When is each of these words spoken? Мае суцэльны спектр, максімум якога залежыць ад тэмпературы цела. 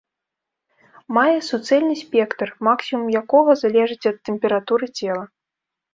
Мае 1.17 1.35
суцэльны 1.49 1.95
спектр, 2.03 2.47
максімум 2.69 3.07
якога 3.21 3.51
залежыць 3.63 4.03
ад 4.13 4.17
тэмпературы 4.31 4.85
цела. 4.97 5.23